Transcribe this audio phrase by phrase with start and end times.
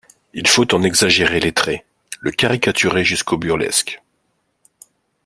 [0.33, 1.85] Il faut en exagérer les traits,
[2.21, 4.01] le caricaturer jusqu’au burlesque.